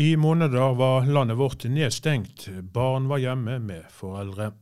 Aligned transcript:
I 0.00 0.16
måneder 0.16 0.74
var 0.74 1.06
landet 1.06 1.36
vårt 1.36 1.64
nedstengt. 1.64 2.48
Barn 2.62 3.08
var 3.08 3.18
hjemme 3.18 3.58
med 3.58 3.84
foreldre. 3.90 4.52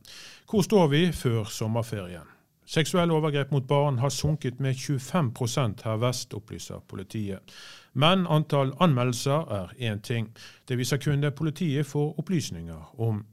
Hvor 0.49 0.61
står 0.61 0.87
vi 0.87 1.11
før 1.13 1.43
sommerferien? 1.43 2.25
Seksuelle 2.65 3.13
overgrep 3.13 3.51
mot 3.51 3.67
barn 3.67 3.99
har 3.99 4.09
sunket 4.09 4.57
med 4.59 4.75
25% 4.75 5.85
her 5.85 6.01
vest, 6.01 6.33
opplyser 6.33 6.81
politiet. 6.89 7.53
Men 7.93 8.25
antall 8.27 8.73
anmeldelser 8.79 9.45
er 9.53 9.77
én 9.77 10.01
ting. 10.01 10.33
Det 10.65 10.77
viser 10.77 10.97
kun 10.97 11.21
det 11.21 11.35
politiet 11.35 11.85
får 11.85 12.17
opplysninger 12.17 12.97
om. 12.97 13.25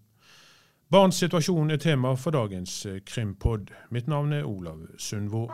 Barns 0.93 1.17
situasjon 1.25 1.71
er 1.71 1.81
tema 1.81 2.17
for 2.21 2.37
dagens 2.37 2.87
Krimpod. 3.07 3.73
Mitt 3.91 4.07
navn 4.07 4.33
er 4.33 4.45
Olav 4.45 4.85
Sundvå. 4.99 5.49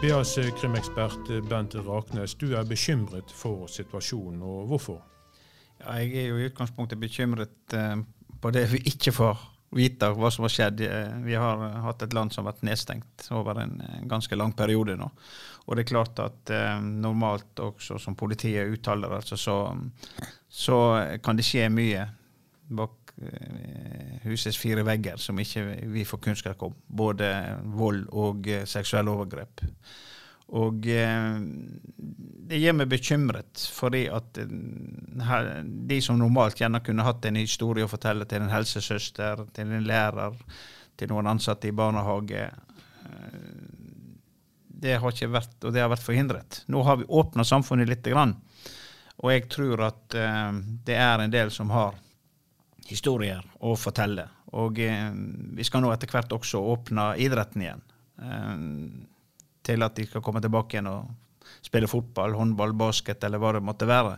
BAs 0.00 0.38
krimekspert 0.60 1.28
Bent 1.48 1.74
Raknes, 1.74 2.32
du 2.34 2.54
er 2.56 2.64
bekymret 2.64 3.32
for 3.36 3.66
situasjonen, 3.68 4.40
og 4.40 4.70
hvorfor? 4.70 5.02
Ja, 5.82 5.98
jeg 6.00 6.14
er 6.22 6.30
jo 6.30 6.38
i 6.40 6.46
utgangspunktet 6.48 6.96
bekymret 7.02 7.74
eh, 7.76 8.00
på 8.40 8.52
det 8.56 8.62
vi 8.72 8.80
ikke 8.88 9.12
får 9.12 9.42
vite 9.76 10.08
hva 10.16 10.30
som 10.32 10.46
har 10.46 10.54
skjedd. 10.54 10.80
Eh, 10.88 11.18
vi 11.26 11.36
har 11.36 11.66
hatt 11.84 12.06
et 12.06 12.16
land 12.16 12.32
som 12.32 12.46
har 12.46 12.54
vært 12.54 12.64
nedstengt 12.70 13.28
over 13.36 13.60
en 13.60 13.76
ganske 14.08 14.40
lang 14.40 14.56
periode 14.56 14.96
nå. 14.96 15.10
Og 15.66 15.76
det 15.76 15.84
er 15.84 15.92
klart 15.92 16.24
at 16.24 16.54
eh, 16.56 16.80
normalt 16.80 17.60
også 17.60 18.00
som 18.00 18.16
politiet 18.16 18.72
uttaler, 18.72 19.18
altså, 19.20 19.36
så, 19.36 19.58
så 20.48 20.80
kan 21.20 21.36
det 21.36 21.44
skje 21.44 21.68
mye 21.76 22.08
bak 22.72 23.00
Eh, 23.20 24.09
husets 24.24 24.58
fire 24.58 24.84
vegger 24.86 25.20
som 25.20 25.38
ikke 25.40 25.64
vi 25.92 26.04
får 26.04 26.22
kunnskap 26.24 26.62
om. 26.62 26.74
Både 26.86 27.30
vold 27.76 28.06
og 28.10 28.48
eh, 28.50 28.66
seksuelle 28.68 29.12
overgrep. 29.12 29.64
Og 30.60 30.86
eh, 30.90 31.38
det 32.50 32.58
gjør 32.58 32.76
meg 32.80 32.90
bekymret, 32.90 33.66
fordi 33.70 34.06
at 34.10 34.40
de 34.40 36.00
som 36.02 36.18
normalt 36.18 36.58
gjerne 36.60 36.82
kunne 36.82 37.06
hatt 37.06 37.28
en 37.28 37.38
historie 37.38 37.86
å 37.86 37.90
fortelle 37.92 38.26
til 38.28 38.42
en 38.42 38.52
helsesøster, 38.52 39.44
til 39.54 39.76
en 39.76 39.86
lærer, 39.86 40.34
til 40.98 41.12
noen 41.12 41.30
ansatte 41.30 41.70
i 41.70 41.72
barnehage 41.72 42.50
Det 44.80 44.96
har 45.00 45.14
ikke 45.14 45.30
vært, 45.32 45.54
og 45.64 45.72
det 45.72 45.80
har 45.80 45.88
vært 45.92 46.04
forhindret. 46.04 46.58
Nå 46.68 46.82
har 46.84 46.98
vi 47.00 47.06
åpna 47.08 47.46
samfunnet 47.46 47.88
litt, 47.88 48.10
og 48.10 49.32
jeg 49.32 49.46
tror 49.52 49.86
at 49.86 50.16
det 50.84 50.96
er 50.98 51.22
en 51.22 51.32
del 51.32 51.52
som 51.54 51.70
har 51.70 51.94
historier 52.88 53.44
å 53.60 53.74
fortelle. 53.78 54.26
Og 54.58 54.78
eh, 54.82 55.08
vi 55.56 55.66
skal 55.66 55.84
nå 55.84 55.92
etter 55.94 56.10
hvert 56.10 56.32
også 56.36 56.62
åpne 56.72 57.12
idretten 57.22 57.64
igjen. 57.64 57.82
Eh, 58.22 58.54
til 59.66 59.84
at 59.84 59.98
de 59.98 60.06
skal 60.08 60.24
komme 60.24 60.42
tilbake 60.42 60.76
igjen 60.76 60.88
og 60.90 61.10
spille 61.60 61.88
fotball, 61.90 62.34
håndball, 62.38 62.72
basket 62.78 63.24
eller 63.26 63.40
hva 63.42 63.52
det 63.56 63.64
måtte 63.64 63.88
være. 63.88 64.16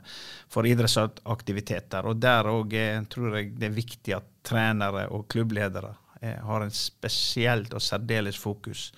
For 0.52 0.68
idrettsaktiviteter. 0.68 2.06
Og 2.08 2.20
der 2.22 2.50
òg 2.50 2.76
eh, 2.78 3.02
tror 3.10 3.38
jeg 3.38 3.52
det 3.58 3.68
er 3.70 3.76
viktig 3.76 4.16
at 4.18 4.30
trenere 4.46 5.08
og 5.14 5.26
klubbledere 5.32 5.94
eh, 6.20 6.38
har 6.42 6.64
en 6.64 6.74
spesielt 6.74 7.74
og 7.74 7.82
særdeles 7.82 8.38
fokus 8.40 8.90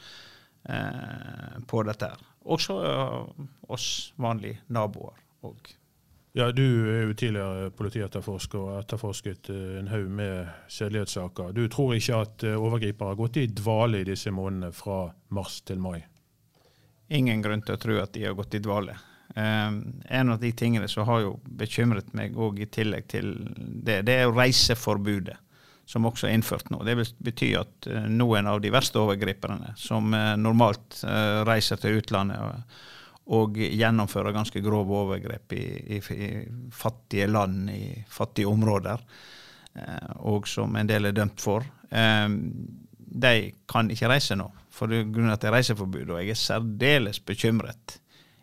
eh, 0.69 1.61
på 1.67 1.83
dette. 1.89 2.11
Også 2.45 2.79
eh, 2.85 3.47
oss 3.73 3.89
vanlige 4.21 4.63
naboer. 4.69 5.21
og 5.45 5.75
ja, 6.37 6.53
Du 6.53 6.91
er 6.91 7.05
jo 7.07 7.15
tidligere 7.15 7.69
politietterforsker 7.79 8.59
og 8.59 8.79
etterforsket 8.81 9.53
eh, 9.55 9.77
en 9.79 9.91
haug 9.93 10.09
med 10.11 10.49
sedelighetssaker. 10.67 11.53
Du 11.55 11.69
tror 11.71 11.95
ikke 11.95 12.23
at 12.25 12.45
eh, 12.49 12.59
overgripere 12.59 13.13
har 13.13 13.21
gått 13.21 13.39
i 13.39 13.47
dvale 13.47 14.01
i 14.03 14.09
disse 14.09 14.33
månedene 14.35 14.73
fra 14.75 15.05
mars 15.37 15.61
til 15.63 15.79
mai? 15.79 16.01
Ingen 17.15 17.45
grunn 17.45 17.63
til 17.63 17.77
å 17.77 17.83
tro 17.85 17.99
at 18.03 18.17
de 18.17 18.25
har 18.27 18.35
gått 18.35 18.57
i 18.59 18.63
dvale. 18.65 18.97
Um, 19.35 19.79
en 20.11 20.33
av 20.35 20.41
de 20.43 20.51
tingene 20.53 20.89
som 20.91 21.07
har 21.07 21.23
jo 21.23 21.37
bekymret 21.47 22.11
meg 22.19 22.35
òg 22.35 22.59
i 22.65 22.69
tillegg 22.71 23.07
til 23.15 23.31
det, 23.57 24.03
det 24.09 24.17
er 24.19 24.27
jo 24.27 24.35
reiseforbudet 24.35 25.37
som 25.87 26.07
også 26.09 26.27
er 26.27 26.35
innført 26.35 26.71
nå. 26.73 26.81
Det 26.87 26.97
betyr 27.23 27.61
at 27.61 27.89
noen 28.11 28.51
av 28.51 28.59
de 28.65 28.73
verste 28.75 28.99
overgriperne, 28.99 29.75
som 29.77 30.15
normalt 30.41 31.03
reiser 31.45 31.77
til 31.83 31.99
utlandet 32.01 32.41
og 33.33 33.57
gjennomfører 33.57 34.35
ganske 34.37 34.61
grove 34.65 34.99
overgrep 35.05 35.55
i, 35.57 35.65
i, 35.97 36.01
i, 36.13 36.29
fattige 36.73 37.29
land, 37.31 37.71
i 37.73 38.05
fattige 38.13 38.51
områder, 38.51 39.01
eh, 39.81 40.11
og 40.29 40.49
som 40.49 40.77
en 40.77 40.91
del 40.91 41.09
er 41.09 41.17
dømt 41.17 41.41
for. 41.41 41.65
Eh, 41.89 42.29
de 43.25 43.35
kan 43.71 43.89
ikke 43.91 44.11
reise 44.11 44.37
nå, 44.37 44.51
for 44.75 44.91
det 44.91 45.07
er 45.07 45.55
reiseforbud. 45.55 46.11
Og 46.11 46.21
jeg 46.21 46.35
er 46.35 46.41
særdeles 46.41 47.21
bekymret 47.25 47.99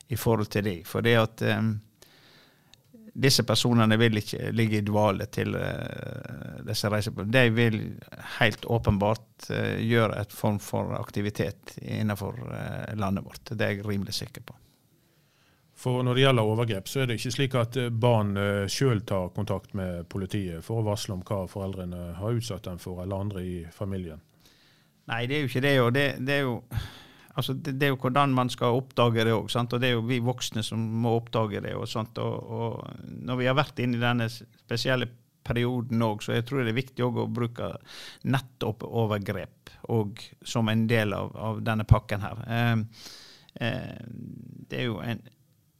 i 0.09 0.17
forhold 0.17 0.49
til 0.51 0.65
de. 0.65 0.75
For 0.87 1.05
det 1.05 1.17
at 1.19 1.45
eh, 1.45 1.61
disse 3.13 3.43
personene 3.43 3.97
vil 3.99 4.21
ikke 4.21 4.51
ligge 4.55 4.79
i 4.79 4.85
dvale 4.87 5.27
til 5.33 5.55
uh, 5.57 6.61
disse 6.63 6.89
reiseforbudene. 6.91 7.33
De 7.35 7.55
vil 7.55 7.79
helt 8.37 8.65
åpenbart 8.71 9.49
uh, 9.51 9.77
gjøre 9.83 10.21
et 10.21 10.35
form 10.35 10.61
for 10.63 10.95
aktivitet 10.95 11.75
innenfor 11.81 12.39
uh, 12.39 12.95
landet 12.95 13.27
vårt. 13.27 13.51
Det 13.51 13.67
er 13.67 13.75
jeg 13.75 13.87
rimelig 13.87 14.15
sikker 14.21 14.47
på. 14.47 14.55
For 15.81 16.03
når 16.05 16.17
det 16.17 16.25
gjelder 16.25 16.45
overgrep, 16.45 16.89
så 16.89 17.01
er 17.01 17.07
det 17.09 17.17
ikke 17.17 17.33
slik 17.33 17.55
at 17.57 17.77
eh, 17.81 17.89
barn 17.89 18.35
eh, 18.37 18.67
sjøl 18.69 19.01
tar 19.07 19.31
kontakt 19.33 19.73
med 19.77 20.05
politiet 20.13 20.61
for 20.65 20.81
å 20.81 20.85
varsle 20.85 21.15
om 21.15 21.23
hva 21.25 21.47
foreldrene 21.49 22.11
har 22.19 22.37
utsatt 22.37 22.67
dem 22.67 22.77
for, 22.81 23.01
eller 23.01 23.25
andre 23.25 23.41
i 23.41 23.55
familien? 23.73 24.21
Nei, 25.09 25.23
det 25.25 25.37
er 25.37 25.41
jo 25.41 25.49
ikke 25.49 25.63
det. 25.65 25.71
Og 25.81 25.89
det, 25.95 26.03
det, 26.21 26.35
er, 26.35 26.45
jo, 26.45 26.83
altså 27.33 27.55
det, 27.57 27.73
det 27.81 27.87
er 27.87 27.95
jo 27.95 28.01
hvordan 28.03 28.37
man 28.37 28.53
skal 28.53 28.77
oppdage 28.77 29.25
det 29.25 29.33
òg. 29.33 29.49
Og 29.49 29.73
det 29.81 29.89
er 29.89 29.95
jo 29.95 30.05
vi 30.05 30.21
voksne 30.21 30.65
som 30.65 30.85
må 31.01 31.15
oppdage 31.17 31.63
det. 31.65 31.73
Og, 31.73 31.89
sånt, 31.89 32.21
og, 32.21 32.37
og 32.45 33.09
når 33.25 33.41
vi 33.41 33.49
har 33.49 33.57
vært 33.57 33.81
inne 33.81 33.97
i 33.97 34.05
denne 34.05 34.29
spesielle 34.29 35.09
perioden 35.41 36.05
òg, 36.05 36.21
så 36.21 36.37
jeg 36.37 36.45
tror 36.45 36.61
det 36.61 36.75
er 36.75 36.81
viktig 36.83 37.07
å 37.07 37.25
bruke 37.25 37.73
nettopp 38.29 38.85
overgrep 38.85 39.73
og 39.89 40.21
som 40.45 40.69
en 40.69 40.85
del 40.85 41.17
av, 41.17 41.33
av 41.33 41.61
denne 41.65 41.89
pakken 41.89 42.21
her. 42.21 42.41
Eh, 42.45 43.05
eh, 43.65 44.01
det 44.69 44.83
er 44.83 44.91
jo 44.91 45.01
en 45.01 45.25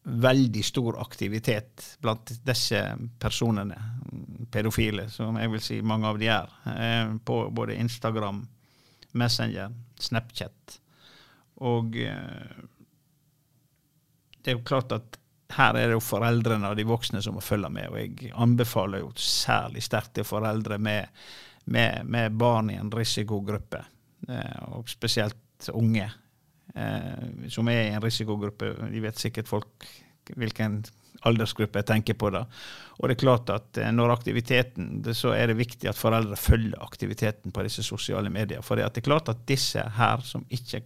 veldig 0.04 0.64
stor 0.66 0.98
aktivitet 1.02 1.98
blant 2.02 2.32
disse 2.46 2.82
personene, 3.20 3.78
pedofile, 4.52 5.08
som 5.10 5.38
jeg 5.38 5.52
vil 5.54 5.64
si 5.64 5.80
mange 5.86 6.10
av 6.10 6.20
de 6.20 6.30
er, 6.34 6.50
eh, 6.74 7.14
på 7.24 7.38
både 7.54 7.78
Instagram, 7.80 8.42
Messenger, 9.12 9.72
Snapchat. 10.00 10.80
Og 11.62 11.96
eh, 11.96 12.58
det 14.42 14.52
er 14.52 14.58
jo 14.58 14.66
klart 14.66 14.92
at 14.96 15.20
her 15.52 15.76
er 15.76 15.92
det 15.92 15.98
jo 15.98 16.04
foreldrene 16.04 16.72
og 16.72 16.80
de 16.80 16.88
voksne 16.88 17.22
som 17.22 17.36
må 17.38 17.44
følge 17.44 17.70
med, 17.70 17.92
og 17.92 18.00
jeg 18.00 18.34
anbefaler 18.34 19.04
jo 19.04 19.12
særlig 19.20 19.84
sterkt 19.86 20.16
til 20.18 20.26
foreldre 20.26 20.80
med, 20.80 21.12
med, 21.66 22.08
med 22.08 22.38
barn 22.40 22.72
i 22.72 22.80
en 22.80 22.92
risikogruppe, 22.92 23.84
eh, 24.28 24.62
og 24.74 24.90
spesielt 24.90 25.70
unge 25.78 26.10
eh, 26.76 27.50
som 27.52 27.70
er 27.72 27.84
i 27.88 27.92
en 27.96 28.04
risikogruppe. 28.04 28.74
De 28.92 29.04
vet 29.04 29.20
sikkert 29.20 29.52
folk 29.52 29.88
hvilken 30.32 30.82
aldersgruppe 31.28 31.82
jeg 31.82 31.90
tenker 31.90 32.18
på. 32.18 32.32
da. 32.34 32.46
Og 33.00 33.10
det 33.10 33.18
er 33.18 33.24
klart 33.24 33.52
at 33.54 33.82
eh, 33.82 33.92
når 33.94 34.16
aktiviteten, 34.16 35.02
så 35.18 35.36
er 35.38 35.52
det 35.52 35.60
viktig 35.60 35.90
at 35.92 36.00
foreldre 36.00 36.40
følger 36.40 36.82
aktiviteten 36.82 37.54
på 37.54 37.66
disse 37.68 37.86
sosiale 37.86 38.32
medier. 38.34 38.64
For 38.66 38.80
det 38.80 38.90
er 38.90 39.06
klart 39.06 39.30
at 39.32 39.46
disse 39.50 39.84
her 39.98 40.26
som 40.26 40.46
ikke 40.50 40.84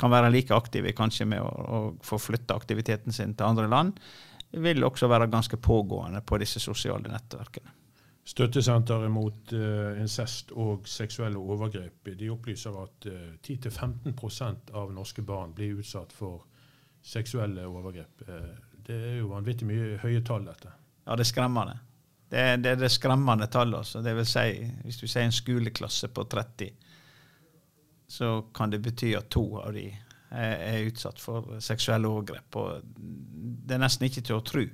kan 0.00 0.12
være 0.12 0.30
like 0.32 0.54
aktive 0.54 0.94
kanskje 0.96 1.26
med 1.28 1.42
å, 1.44 1.48
å 1.48 1.80
få 2.04 2.18
flytte 2.22 2.56
aktiviteten 2.56 3.12
sin 3.12 3.34
til 3.36 3.50
andre 3.50 3.68
land, 3.68 3.98
vil 4.54 4.86
også 4.86 5.08
være 5.10 5.32
ganske 5.32 5.58
pågående 5.58 6.22
på 6.24 6.38
disse 6.40 6.62
sosiale 6.62 7.10
nettverkene. 7.10 7.83
Støttesenteret 8.24 9.10
mot 9.12 9.52
uh, 9.52 10.00
incest 10.00 10.54
og 10.56 10.86
seksuelle 10.88 11.36
overgrep 11.36 12.08
de 12.16 12.30
opplyser 12.32 12.76
at 12.80 13.08
uh, 13.12 13.18
eh, 13.20 13.34
10-15% 13.44 14.72
av 14.72 14.94
norske 14.96 15.22
barn 15.22 15.52
blir 15.52 15.82
utsatt 15.82 16.12
for 16.12 16.46
seksuelle 17.04 17.66
overgrep. 17.68 18.24
Uh, 18.24 18.80
det 18.86 18.96
er 19.10 19.18
jo 19.18 19.28
vanvittig 19.34 19.68
mye 19.68 20.00
høye 20.00 20.24
tall, 20.24 20.48
dette. 20.48 20.72
Ja, 21.04 21.18
det 21.20 21.26
er 21.26 21.32
skremmende. 21.34 21.76
Det 22.32 22.40
er 22.40 22.56
det, 22.64 22.74
det 22.80 22.92
skremmende 22.96 23.50
tallet. 23.52 23.84
Altså. 23.84 24.00
Det 24.00 24.16
vil 24.16 24.30
si, 24.32 24.48
hvis 24.88 25.02
du 25.02 25.06
sier 25.06 25.28
en 25.28 25.40
skoleklasse 25.42 26.08
på 26.08 26.24
30, 26.24 26.72
så 28.08 28.34
kan 28.56 28.72
det 28.72 28.80
bety 28.84 29.12
at 29.18 29.28
to 29.28 29.50
av 29.60 29.76
de 29.76 29.90
er 30.34 30.88
utsatt 30.88 31.20
for 31.20 31.58
seksuelle 31.62 32.08
overgrep. 32.08 32.56
Og 32.56 32.94
det 32.96 33.76
er 33.76 33.84
nesten 33.84 34.08
ikke 34.08 34.24
til 34.24 34.40
å 34.40 34.44
tro, 34.44 34.64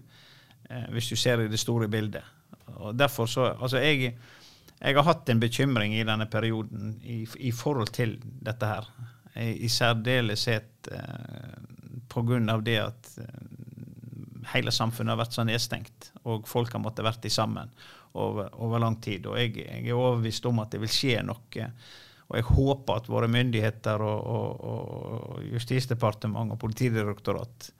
hvis 0.94 1.10
du 1.10 1.18
ser 1.18 1.42
i 1.42 1.50
det 1.50 1.58
store 1.60 1.90
bildet. 1.90 2.39
Og 2.76 2.98
derfor 2.98 3.26
så, 3.30 3.50
altså 3.52 3.82
jeg, 3.82 4.14
jeg 4.80 4.96
har 4.96 5.06
hatt 5.06 5.28
en 5.28 5.40
bekymring 5.42 5.94
i 5.96 6.04
denne 6.06 6.26
perioden 6.30 6.94
i, 7.02 7.22
i 7.38 7.52
forhold 7.52 7.92
til 7.96 8.18
dette 8.22 8.66
her. 8.66 8.90
I, 9.36 9.52
i 9.66 9.68
særdeleshet 9.70 10.90
eh, 10.92 11.56
pga. 12.10 12.58
det 12.64 12.78
at 12.82 13.10
eh, 13.22 13.40
hele 14.54 14.72
samfunnet 14.74 15.14
har 15.14 15.20
vært 15.20 15.36
så 15.36 15.44
nedstengt, 15.46 16.12
og 16.24 16.48
folk 16.48 16.72
har 16.74 16.82
måttet 16.82 17.06
vært 17.06 17.28
sammen 17.30 17.70
over, 18.14 18.48
over 18.58 18.82
lang 18.82 19.00
tid. 19.02 19.26
Og 19.26 19.38
jeg, 19.38 19.56
jeg, 19.60 19.84
er 19.86 19.98
overbevist 19.98 20.46
om 20.50 20.62
at 20.64 20.72
det 20.72 20.80
vil 20.82 20.92
skje 20.92 21.20
noe. 21.26 21.68
Og 22.30 22.38
jeg 22.38 22.46
håper 22.46 23.00
at 23.00 23.10
våre 23.10 23.28
myndigheter 23.30 24.02
og, 24.06 24.26
og, 24.26 24.64
og 24.70 25.44
Justisdepartementet 25.50 26.54
og 26.54 26.60
Politidirektorat 26.62 27.70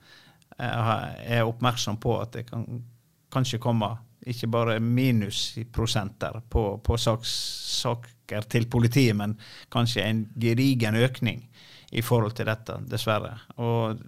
er 0.61 1.47
oppmerksom 1.47 1.97
på 2.03 2.17
at 2.21 2.35
det 2.35 2.43
kan 2.49 2.65
kanskje 3.31 3.61
komme 3.63 3.87
ikke 4.27 4.49
bare 4.51 4.79
minus 4.79 5.57
i 5.57 5.65
prosenter 5.65 6.41
på, 6.49 6.65
på 6.83 6.97
saks, 6.97 7.31
saker 7.81 8.47
til 8.51 8.67
politiet, 8.71 9.15
men 9.17 9.37
kanskje 9.73 10.05
en 10.05 10.25
gedigen 10.39 10.97
økning 10.99 11.41
i 11.91 12.03
forhold 12.05 12.35
til 12.37 12.47
dette, 12.47 12.77
dessverre. 12.87 13.33
Og 13.59 13.99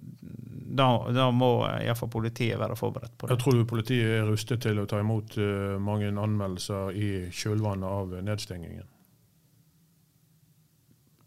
da, 0.73 0.87
da 1.13 1.27
må 1.35 1.51
iallfall 1.67 2.11
politiet 2.13 2.59
være 2.59 2.77
forberedt 2.79 3.17
på 3.17 3.27
det. 3.27 3.35
Jeg 3.35 3.43
tror 3.43 3.57
du 3.57 3.65
politiet 3.69 4.15
er 4.19 4.27
rustet 4.29 4.63
til 4.63 4.79
å 4.79 4.87
ta 4.89 5.01
imot 5.03 5.35
uh, 5.41 5.75
mange 5.83 6.09
anmeldelser 6.09 6.95
i 6.95 7.09
kjølvannet 7.33 7.89
av 7.89 8.15
nedstengingen? 8.23 8.87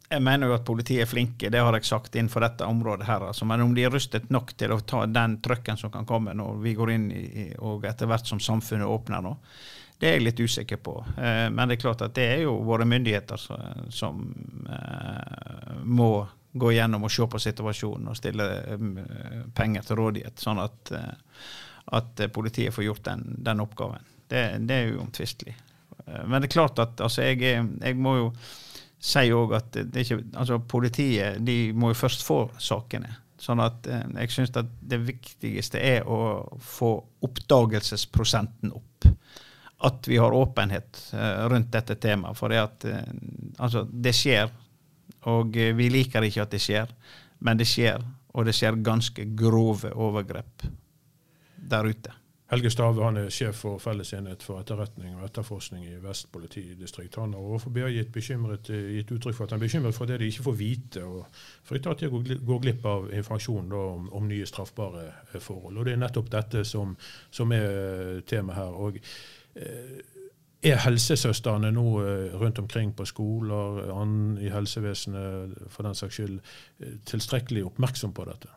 Jeg 0.09 0.23
mener 0.23 0.47
jo 0.47 0.55
at 0.55 0.67
politiet 0.67 1.03
er 1.03 1.11
flinke, 1.11 1.49
det 1.51 1.59
har 1.59 1.75
jeg 1.75 1.89
sagt 1.89 2.15
innenfor 2.15 2.45
dette 2.45 2.67
området. 2.67 3.07
her. 3.07 3.25
Altså. 3.27 3.45
Men 3.45 3.65
om 3.65 3.75
de 3.75 3.83
er 3.83 3.91
rustet 3.91 4.31
nok 4.31 4.53
til 4.57 4.73
å 4.73 4.81
ta 4.81 5.03
den 5.07 5.41
trøkken 5.43 5.77
som 5.81 5.91
kan 5.91 6.07
komme 6.07 6.35
når 6.35 6.61
vi 6.63 6.75
går 6.79 6.93
inn 6.95 7.11
i, 7.11 7.49
og 7.59 7.85
etter 7.85 8.07
hvert 8.07 8.27
som 8.27 8.41
samfunnet 8.41 8.87
åpner 8.87 9.25
nå, 9.25 9.35
det 9.99 10.09
er 10.09 10.19
jeg 10.19 10.27
litt 10.27 10.41
usikker 10.41 10.79
på. 10.85 10.95
Eh, 11.17 11.47
men 11.51 11.69
det 11.69 11.79
er 11.79 11.83
klart 11.83 12.05
at 12.05 12.15
det 12.15 12.27
er 12.37 12.43
jo 12.45 12.59
våre 12.69 12.85
myndigheter 12.87 13.41
som, 13.41 13.87
som 13.91 14.21
eh, 14.69 15.79
må 15.83 16.27
gå 16.59 16.73
gjennom 16.73 17.05
og 17.05 17.13
se 17.13 17.27
på 17.29 17.41
situasjonen 17.41 18.11
og 18.13 18.19
stille 18.19 18.47
eh, 18.61 18.85
penger 19.57 19.89
til 19.89 20.01
rådighet, 20.01 20.39
sånn 20.41 20.61
at, 20.63 20.93
eh, 20.97 21.49
at 21.99 22.27
politiet 22.33 22.75
får 22.77 22.87
gjort 22.87 23.05
den, 23.09 23.25
den 23.49 23.65
oppgaven. 23.65 24.05
Det, 24.29 24.43
det, 24.69 24.77
er 24.77 24.95
uomtvistelig. 24.97 25.57
Eh, 26.07 26.23
men 26.27 26.41
det 26.41 26.51
er 26.51 26.57
klart 26.59 26.81
at 26.83 27.01
altså, 27.01 27.27
jeg, 27.27 27.43
jeg 27.57 27.99
må 27.99 28.17
jo 28.21 28.31
sier 29.07 29.37
òg 29.37 29.55
at 29.59 29.79
ikke, 29.79 30.19
altså 30.35 30.59
politiet 30.67 31.39
de 31.47 31.71
må 31.77 31.93
jo 31.93 32.01
først 32.01 32.25
få 32.27 32.41
sakene. 32.59 33.13
Sånn 33.41 33.61
at 33.61 33.87
eh, 33.91 34.05
jeg 34.23 34.33
syns 34.33 34.55
at 34.57 34.69
det 34.81 35.03
viktigste 35.05 35.81
er 35.83 36.07
å 36.09 36.19
få 36.63 36.95
oppdagelsesprosenten 37.27 38.73
opp. 38.75 39.09
At 39.87 40.09
vi 40.09 40.17
har 40.19 40.35
åpenhet 40.35 41.03
eh, 41.13 41.43
rundt 41.53 41.71
dette 41.75 41.99
temaet. 42.01 42.39
For 42.39 42.53
det 42.53 42.63
at 42.63 42.89
eh, 42.89 43.11
altså, 43.59 43.85
det 43.91 44.15
skjer, 44.17 44.51
og 45.31 45.57
vi 45.77 45.91
liker 45.93 46.25
ikke 46.25 46.47
at 46.47 46.55
det 46.55 46.63
skjer, 46.65 46.93
men 47.45 47.61
det 47.61 47.69
skjer. 47.69 48.03
Og 48.37 48.45
det 48.49 48.53
skjer 48.57 48.83
ganske 48.85 49.25
grove 49.37 49.93
overgrep 49.95 50.67
der 51.57 51.89
ute. 51.89 52.13
Helge 52.47 52.71
Stave 52.71 53.03
han 53.03 53.17
er 53.19 53.31
sjef 53.35 53.59
for 53.65 53.81
Fellesenhet 53.83 54.45
for 54.47 54.63
etterretning 54.63 55.17
og 55.17 55.25
etterforskning 55.27 55.83
i 55.89 55.97
Vest 55.99 56.29
politidistrikt. 56.31 57.19
Han 57.19 57.33
har 57.35 57.43
overfor 57.43 57.73
BA 57.75 57.89
gitt, 57.91 58.13
bekymret, 58.15 58.71
gitt 58.71 59.11
uttrykk 59.11 59.35
for 59.35 59.47
at 59.47 59.55
han 59.55 59.59
er 59.59 59.67
bekymret 59.67 59.97
for 59.97 60.07
det 60.07 60.21
de 60.23 60.29
ikke 60.31 60.45
får 60.45 60.55
vite, 60.61 61.03
og 61.03 61.25
frykter 61.67 61.91
at 61.91 62.05
de 62.05 62.39
går 62.47 62.61
glipp 62.63 62.87
av 62.87 63.09
informasjon 63.11 63.73
om, 63.75 64.05
om, 64.15 64.29
nye 64.31 64.47
straffbare 64.47 65.09
eh, 65.09 65.41
forhold. 65.43 65.81
Og 65.81 65.89
Det 65.89 65.97
er 65.97 66.03
nettopp 66.05 66.31
dette 66.31 66.63
som, 66.65 66.93
som 67.35 67.55
er 67.57 67.67
eh, 67.67 68.21
temaet 68.31 68.61
her. 68.61 68.79
Og, 68.79 69.01
eh, 69.59 69.97
er 70.67 70.79
helsesøstrene 70.87 71.73
nå 71.75 71.87
eh, 72.05 72.37
rundt 72.39 72.63
omkring 72.63 72.95
på 72.95 73.09
skoler, 73.11 73.91
an, 73.91 74.37
i 74.39 74.53
helsevesenet 74.55 75.67
for 75.67 75.83
den 75.87 75.99
saks 75.99 76.21
skyld, 76.21 76.39
tilstrekkelig 77.11 77.67
oppmerksom 77.73 78.15
på 78.15 78.29
dette? 78.31 78.55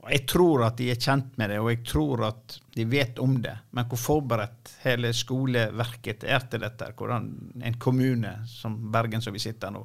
Og 0.00 0.12
Jeg 0.12 0.26
tror 0.28 0.64
at 0.64 0.78
de 0.80 0.86
er 0.90 1.00
kjent 1.00 1.34
med 1.36 1.50
det, 1.52 1.58
og 1.60 1.68
jeg 1.74 1.82
tror 1.84 2.22
at 2.30 2.54
de 2.72 2.86
vet 2.88 3.18
om 3.20 3.34
det. 3.42 3.56
Men 3.76 3.88
hvor 3.90 4.00
forberedt 4.00 4.72
hele 4.84 5.12
skoleverket 5.16 6.24
er 6.24 6.46
til 6.48 6.64
dette, 6.64 6.88
hvordan 6.96 7.28
en 7.68 7.76
kommune 7.82 8.32
som 8.48 8.78
Bergen, 8.92 9.20
som 9.20 9.36
vi 9.36 9.42
sitter 9.42 9.74
nå, 9.74 9.84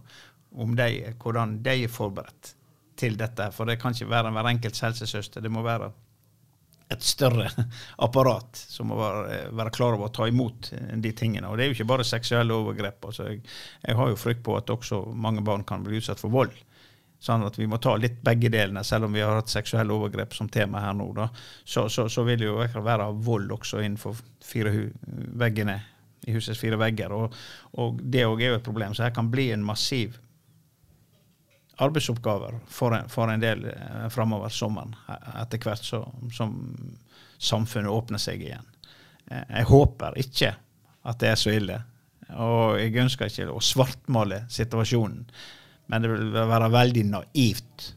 om 0.56 0.76
de, 0.76 0.88
hvordan 1.20 1.58
de 1.66 1.76
er 1.84 1.92
forberedt 1.92 2.54
til 2.96 3.18
dette. 3.20 3.50
For 3.52 3.68
det 3.68 3.76
kan 3.82 3.96
ikke 3.96 4.12
være 4.14 4.32
hver 4.32 4.52
enkelt 4.54 4.80
helsesøster. 4.88 5.44
Det 5.44 5.52
må 5.52 5.66
være 5.66 5.92
et 6.94 7.04
større 7.04 7.50
apparat 8.08 8.56
som 8.56 8.92
må 8.92 9.00
være, 9.00 9.40
være, 9.58 9.74
klar 9.76 9.98
over 9.98 10.08
å 10.08 10.14
ta 10.16 10.30
imot 10.32 10.72
de 11.04 11.12
tingene. 11.18 11.50
Og 11.50 11.58
det 11.58 11.66
er 11.66 11.72
jo 11.72 11.78
ikke 11.80 11.92
bare 11.92 12.08
seksuelle 12.08 12.56
overgrep. 12.56 13.10
Altså 13.10 13.28
jeg, 13.32 13.42
jeg 13.84 14.00
har 14.00 14.14
jo 14.14 14.22
frykt 14.22 14.46
på 14.46 14.56
at 14.56 14.72
også 14.72 15.02
mange 15.12 15.44
barn 15.46 15.66
kan 15.68 15.84
bli 15.84 16.00
utsatt 16.00 16.24
for 16.24 16.34
vold. 16.34 16.56
Sånn 17.26 17.42
at 17.42 17.56
vi 17.58 17.66
må 17.66 17.80
ta 17.82 17.96
litt 17.98 18.20
begge 18.26 18.52
delene, 18.54 18.84
selv 18.86 19.08
om 19.08 19.16
vi 19.16 19.24
har 19.26 19.40
hatt 19.40 19.50
seksuelle 19.50 19.94
overgrep 19.96 20.36
som 20.38 20.50
tema 20.52 20.84
her 20.84 20.94
nå. 20.94 21.08
Da. 21.18 21.32
Så, 21.64 21.88
så, 21.90 22.06
så 22.12 22.26
vil 22.28 22.44
det 22.44 22.52
jo 22.52 22.60
være 22.86 23.08
vold 23.26 23.50
også 23.56 23.82
innenfor 23.82 24.20
fire 24.46 24.74
veggene, 25.42 25.80
i 26.26 26.36
husets 26.36 26.62
fire 26.62 26.78
vegger. 26.82 27.14
Og, 27.18 27.34
og 27.82 27.98
det 28.02 28.28
òg 28.30 28.44
er 28.44 28.54
jo 28.54 28.60
et 28.60 28.68
problem. 28.68 28.94
Så 28.94 29.08
her 29.08 29.16
kan 29.16 29.32
bli 29.34 29.48
en 29.56 29.66
massiv 29.66 30.20
arbeidsoppgaver 31.82 32.60
for 32.72 32.96
en, 32.96 33.10
for 33.10 33.32
en 33.32 33.42
del 33.42 33.66
eh, 33.74 34.06
framover 34.14 34.54
sommeren, 34.54 34.96
etter 35.42 35.60
hvert 35.66 35.84
så, 35.84 36.04
som 36.34 36.56
samfunnet 37.42 37.92
åpner 37.92 38.22
seg 38.22 38.46
igjen. 38.46 38.70
Eh, 39.32 39.44
jeg 39.50 39.70
håper 39.74 40.22
ikke 40.22 40.54
at 41.06 41.22
det 41.22 41.34
er 41.34 41.42
så 41.42 41.54
ille, 41.54 41.82
og 42.38 42.80
jeg 42.80 42.96
ønsker 43.04 43.30
ikke 43.30 43.52
å 43.54 43.62
svartmale 43.62 44.46
situasjonen. 44.50 45.26
Men 45.88 46.02
det 46.02 46.12
vil 46.12 46.32
være 46.34 46.72
veldig 46.74 47.04
naivt 47.12 47.92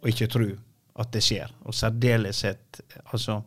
å 0.00 0.08
ikke 0.10 0.30
tro 0.30 0.48
at 0.98 1.12
det 1.14 1.22
skjer. 1.24 1.52
Og 1.66 1.74
særdeleshet 1.74 2.80
Altså, 3.12 3.42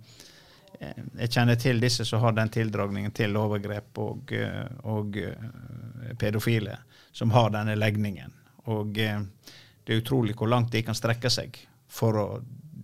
eh, 0.80 1.02
jeg 1.22 1.32
kjenner 1.36 1.60
til 1.60 1.82
disse 1.82 2.06
som 2.08 2.22
har 2.24 2.36
den 2.38 2.50
tildragningen 2.50 3.14
til 3.16 3.38
overgrep 3.38 4.00
og, 4.02 4.34
eh, 4.34 4.66
og 4.90 5.18
eh, 5.18 6.16
pedofile, 6.20 6.78
som 7.12 7.32
har 7.32 7.52
denne 7.54 7.76
legningen. 7.76 8.34
Og 8.72 8.94
det 8.96 9.94
er 9.94 10.02
utrolig 10.02 10.36
hvor 10.38 10.50
langt 10.50 10.72
de 10.72 10.84
kan 10.86 10.98
strekke 10.98 11.30
seg 11.30 11.58
for 11.92 12.18
å 12.18 12.26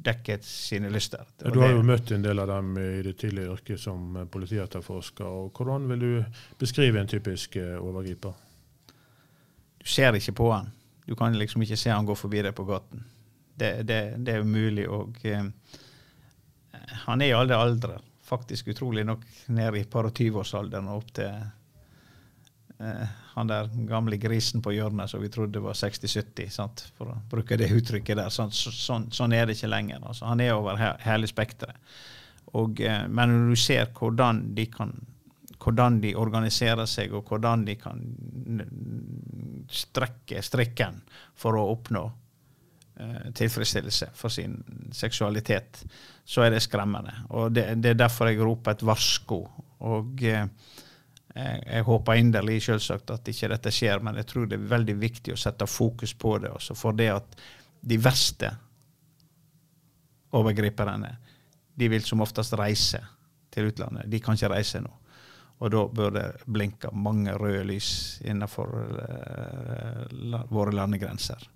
dekke 0.08 0.40
sine 0.46 0.90
lyster. 0.90 1.26
Du 1.38 1.60
har 1.60 1.74
jo 1.74 1.84
møtt 1.86 2.12
en 2.16 2.24
del 2.24 2.40
av 2.40 2.48
dem 2.48 2.78
i 2.80 3.02
det 3.06 3.18
tidlige 3.20 3.54
yrket 3.54 3.82
som 3.82 4.18
politietterforsker. 4.32 5.26
og 5.26 5.52
Hvordan 5.58 5.88
vil 5.92 6.00
du 6.00 6.42
beskrive 6.60 7.02
en 7.02 7.10
typisk 7.12 7.58
overgriper? 7.58 8.47
Du 9.78 9.86
ser 9.90 10.16
ikke 10.18 10.36
på 10.38 10.52
han. 10.54 10.72
Du 11.08 11.16
kan 11.16 11.38
liksom 11.38 11.64
ikke 11.64 11.80
se 11.80 11.92
han 11.94 12.08
gå 12.08 12.16
forbi 12.20 12.42
deg 12.44 12.56
på 12.56 12.66
gaten. 12.68 13.06
Det, 13.58 13.72
det, 13.88 14.00
det 14.26 14.34
er 14.34 14.44
umulig. 14.46 14.88
Og 14.92 15.22
eh, 15.26 15.46
han 17.06 17.22
er 17.22 17.32
i 17.32 17.38
alle 17.38 17.56
aldre. 17.58 18.00
Faktisk 18.28 18.68
utrolig 18.74 19.06
nok 19.08 19.24
ned 19.56 19.78
i 19.80 19.86
par 19.88 20.10
og 20.10 20.16
tyveårsalderen 20.18 20.90
og 20.92 21.00
opp 21.00 21.14
til 21.16 21.32
eh, 22.84 23.16
han 23.38 23.50
der 23.50 23.70
gamle 23.88 24.18
grisen 24.18 24.64
på 24.66 24.74
hjørnet 24.74 25.12
som 25.12 25.22
vi 25.22 25.30
trodde 25.30 25.62
var 25.62 25.78
60-70, 25.78 26.88
for 26.98 27.14
å 27.14 27.18
bruke 27.30 27.58
det 27.60 27.70
uttrykket 27.70 28.18
der. 28.18 28.34
Sånn, 28.34 28.52
sånn, 28.52 29.08
sånn 29.14 29.36
er 29.38 29.46
det 29.46 29.56
ikke 29.58 29.70
lenger. 29.70 30.02
Altså, 30.02 30.26
han 30.26 30.42
er 30.42 30.56
over 30.58 30.80
he 30.82 30.90
hele 31.06 31.30
spekteret. 31.30 31.78
Eh, 32.58 33.04
men 33.08 33.34
når 33.34 33.54
du 33.54 33.62
ser 33.62 33.92
hvordan 33.94 34.42
de 34.58 34.66
kan 34.74 34.96
hvordan 35.64 36.00
de 36.04 36.14
organiserer 36.16 36.86
seg, 36.90 37.14
og 37.14 37.28
hvordan 37.28 37.66
de 37.68 37.76
kan 37.80 38.02
strekke 39.74 40.42
strikken 40.46 41.02
for 41.38 41.58
å 41.58 41.66
oppnå 41.74 42.04
eh, 43.00 43.30
tilfredsstillelse 43.36 44.12
for 44.16 44.34
sin 44.34 44.58
seksualitet, 44.96 45.84
så 46.28 46.46
er 46.46 46.56
det 46.56 46.64
skremmende. 46.66 47.14
Og 47.30 47.52
Det, 47.52 47.70
det 47.82 47.94
er 47.94 48.02
derfor 48.06 48.32
jeg 48.32 48.42
roper 48.42 48.76
et 48.78 48.86
varsko. 48.88 49.42
Og 49.88 50.24
eh, 50.24 50.46
jeg, 51.38 51.64
jeg, 51.66 51.88
håper 51.90 52.22
inderlig 52.22 52.62
selvsagt 52.66 53.12
at 53.14 53.34
ikke 53.34 53.52
dette 53.54 53.74
skjer, 53.74 54.02
men 54.04 54.22
jeg 54.22 54.30
tror 54.32 54.48
det 54.48 54.60
er 54.60 54.72
veldig 54.72 54.98
viktig 55.02 55.36
å 55.36 55.42
sette 55.42 55.68
fokus 55.70 56.16
på 56.18 56.38
det. 56.44 56.54
Også 56.54 56.78
for 56.78 56.98
det 56.98 57.12
at 57.14 57.38
de 57.88 58.00
verste 58.02 58.52
overgriperne 60.38 61.12
de 61.78 61.90
vil 61.92 62.04
som 62.04 62.24
oftest 62.26 62.56
reise 62.58 63.00
til 63.54 63.70
utlandet. 63.72 64.10
De 64.10 64.20
kan 64.22 64.38
ikke 64.38 64.52
reise 64.56 64.82
nå. 64.82 64.92
Og 65.58 65.72
da 65.74 65.84
bør 65.90 66.12
det 66.14 66.26
blinke 66.46 66.92
mange 66.94 67.34
røde 67.34 67.64
lys 67.66 67.90
innenfor 68.26 68.74
uh, 68.78 70.44
våre 70.54 70.76
landegrenser. 70.76 71.48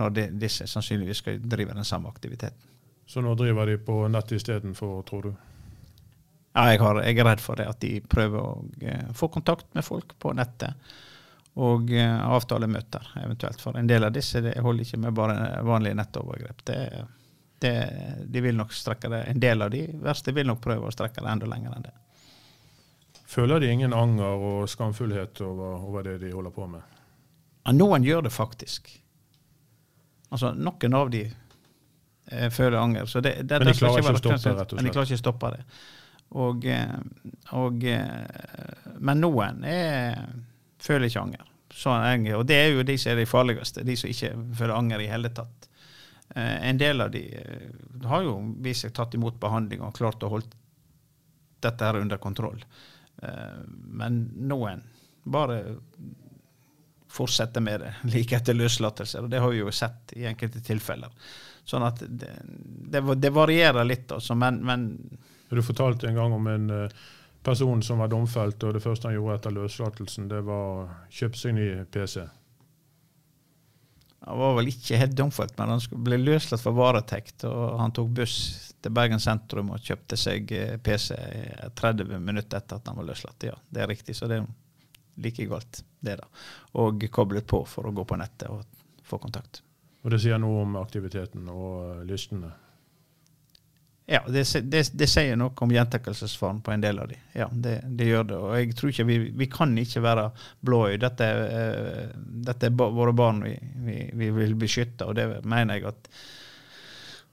Når 0.00 0.14
de, 0.16 0.24
disse 0.40 0.66
sannsynligvis 0.70 1.20
skal 1.20 1.42
drive 1.42 1.76
den 1.76 1.84
samme 1.84 2.08
aktiviteten. 2.08 2.64
Så 3.08 3.20
nå 3.24 3.34
driver 3.36 3.66
de 3.66 3.78
på 3.80 4.00
nett 4.12 4.32
istedenfor, 4.36 5.02
tror 5.08 5.28
du? 5.28 5.30
Ja, 6.52 6.64
jeg, 6.72 6.80
har, 6.80 7.02
jeg, 7.04 7.18
er 7.18 7.28
redd 7.28 7.44
for 7.44 7.60
det. 7.60 7.68
At 7.68 7.80
de 7.84 7.98
prøver 8.00 8.40
å 8.40 8.64
uh, 8.64 9.12
få 9.16 9.28
kontakt 9.32 9.68
med 9.76 9.84
folk 9.84 10.16
på 10.18 10.32
nettet. 10.36 10.88
Og 11.60 11.92
uh, 11.92 12.32
avtale 12.32 12.68
møter, 12.70 13.12
eventuelt. 13.20 13.60
For 13.60 13.76
en 13.76 13.92
del 13.92 14.08
av 14.08 14.16
disse 14.16 14.40
det 14.44 14.56
holder 14.64 14.88
ikke 14.88 15.04
med 15.04 15.20
bare 15.20 15.38
vanlige 15.68 16.00
nettovergrep. 16.00 16.64
Det, 16.64 16.80
det, 17.60 17.76
de 18.24 18.48
vil 18.48 18.56
nok 18.56 18.72
strekke 18.72 19.12
det. 19.12 19.24
En 19.34 19.40
del 19.44 19.68
av 19.68 19.72
de 19.76 19.84
verste 20.00 20.32
vil 20.32 20.48
nok 20.48 20.64
prøve 20.64 20.88
å 20.88 20.96
strekke 20.96 21.20
det 21.20 21.36
enda 21.36 21.52
lenger 21.52 21.76
enn 21.76 21.90
det. 21.90 21.96
Føler 23.28 23.60
de 23.60 23.68
ingen 23.68 23.92
anger 23.92 24.44
og 24.50 24.68
skamfullhet 24.72 25.42
over, 25.44 25.82
over 25.84 26.06
det 26.06 26.16
de 26.22 26.32
holder 26.32 26.54
på 26.54 26.66
med? 26.70 26.96
Ja, 27.66 27.74
noen 27.76 28.06
gjør 28.06 28.24
det 28.24 28.32
faktisk. 28.32 28.88
Altså, 30.32 30.54
Noen 30.56 30.96
av 30.96 31.10
de 31.12 31.26
eh, 31.26 32.48
føler 32.52 32.78
anger. 32.80 33.04
Det, 33.20 33.34
det, 33.44 33.60
men 33.60 33.68
de 33.68 33.76
klarer 33.76 34.00
ikke, 34.00 34.14
å 34.16 34.22
stoppe 34.22 34.40
det, 34.40 34.54
rett 34.56 34.64
og 34.64 34.64
slett? 34.64 34.76
Men 34.78 34.88
de 34.88 34.94
klarer 34.94 35.10
ikke 35.10 35.20
å 35.20 35.24
stoppe 35.24 35.52
det. 35.52 35.62
Og, 36.40 36.66
eh, 36.68 36.96
og, 37.56 37.84
eh, 37.84 38.96
men 38.98 39.22
noen 39.24 39.62
er, 39.68 40.18
føler 40.80 41.08
ikke 41.08 41.24
anger. 41.28 41.46
Sånn, 41.78 42.26
og 42.34 42.46
det 42.48 42.56
er 42.58 42.70
jo 42.72 42.84
de 42.88 42.96
som 42.98 43.12
er 43.12 43.20
de 43.20 43.28
farligste, 43.28 43.84
de 43.86 43.96
som 43.96 44.10
ikke 44.10 44.32
føler 44.56 44.76
anger 44.76 45.04
i 45.04 45.12
hele 45.12 45.30
tatt. 45.36 45.68
Eh, 46.34 46.68
en 46.68 46.80
del 46.80 47.04
av 47.04 47.12
de 47.12 47.24
har 48.08 48.24
jo 48.24 48.38
vist 48.64 48.84
seg 48.84 48.96
tatt 48.96 49.16
imot 49.16 49.36
behandling 49.40 49.84
og 49.84 49.96
klart 49.96 50.24
å 50.24 50.32
holde 50.32 50.52
dette 51.64 51.84
her 51.84 52.00
under 52.00 52.20
kontroll. 52.22 52.60
Eh, 53.22 53.58
men 53.68 54.22
noen 54.48 54.82
bare 55.28 55.60
fortsetter 57.08 57.64
med 57.64 57.80
det 57.84 57.92
like 58.14 58.36
etter 58.36 58.56
løslatelse. 58.56 59.20
Og 59.24 59.30
det 59.30 59.42
har 59.42 59.52
vi 59.52 59.62
jo 59.62 59.74
sett 59.74 60.16
i 60.16 60.26
enkelte 60.28 60.62
tilfeller. 60.64 61.12
Sånn 61.68 61.84
at 61.84 62.00
det, 62.00 62.32
det, 62.88 63.02
det 63.20 63.34
varierer 63.34 63.84
litt, 63.84 64.08
altså. 64.12 64.36
Men, 64.38 64.62
men 64.64 64.90
Du 65.48 65.62
fortalte 65.64 66.08
en 66.08 66.16
gang 66.16 66.32
om 66.32 66.46
en 66.46 66.70
person 67.42 67.82
som 67.82 67.98
var 67.98 68.10
domfelt, 68.12 68.62
og 68.64 68.74
det 68.76 68.82
første 68.84 69.08
han 69.08 69.16
gjorde 69.16 69.38
etter 69.38 69.54
løslatelsen, 69.56 70.28
det 70.28 70.42
var 70.44 70.66
å 70.72 70.88
kjøpe 71.12 71.40
seg 71.40 71.54
ny 71.56 71.68
PC. 71.92 72.24
Han 74.26 74.40
var 74.42 74.56
vel 74.58 74.72
ikke 74.72 74.98
helt 75.00 75.16
domfelt, 75.16 75.54
men 75.58 75.72
han 75.72 76.02
ble 76.04 76.18
løslatt 76.20 76.60
fra 76.60 76.74
varetekt. 76.74 77.46
og 77.48 77.78
Han 77.80 77.94
tok 77.96 78.10
buss 78.18 78.38
til 78.82 78.94
Bergen 78.94 79.20
sentrum 79.22 79.72
og 79.74 79.82
kjøpte 79.84 80.18
seg 80.18 80.52
eh, 80.54 80.76
PC 80.82 81.12
30 81.78 82.18
minutter 82.18 82.60
etter 82.60 82.78
at 82.78 82.90
han 82.90 82.98
var 83.00 83.08
løslatt. 83.10 83.48
Ja, 83.48 83.56
det 83.68 83.84
er 83.84 83.90
riktig, 83.90 84.16
så 84.16 84.30
det 84.30 84.40
er 84.40 84.46
like 85.18 85.48
galt, 85.50 85.82
det 86.00 86.18
da. 86.20 86.28
Og 86.78 87.08
koblet 87.10 87.46
på 87.46 87.64
for 87.66 87.88
å 87.88 87.94
gå 87.94 88.06
på 88.06 88.18
nettet 88.20 88.50
og 88.52 88.62
få 89.08 89.18
kontakt. 89.22 89.62
Og 90.04 90.14
det 90.14 90.22
sier 90.22 90.38
noe 90.40 90.62
om 90.62 90.78
aktiviteten 90.78 91.48
og 91.50 92.04
lystene? 92.06 92.52
Ja, 94.10 94.22
det, 94.28 94.46
det, 94.64 94.86
det, 94.96 95.06
sier 95.10 95.36
noe 95.36 95.52
om 95.60 95.72
gjentakelsesfaren 95.74 96.62
på 96.64 96.72
en 96.72 96.80
del 96.80 96.96
av 97.02 97.10
de. 97.10 97.18
Ja, 97.36 97.50
det, 97.52 97.74
det, 97.84 98.06
gjør 98.08 98.22
det. 98.30 98.38
Og 98.40 98.54
jeg 98.56 98.76
tror 98.78 98.92
ikke 98.94 99.04
vi, 99.04 99.18
vi 99.36 99.48
kan 99.52 99.74
ikke 99.76 100.00
være 100.00 100.22
blåøyde. 100.64 101.02
Dette, 101.02 101.26
uh, 101.28 102.14
dette 102.48 102.70
er 102.70 102.78
våre 102.78 103.12
barn 103.12 103.42
vi, 103.44 103.52
vi, 103.84 103.98
vi, 104.16 104.30
vil 104.38 104.56
beskytte, 104.56 105.04
og 105.04 105.18
det 105.18 105.26
mener 105.44 105.76
jeg 105.76 105.90
at 105.90 106.08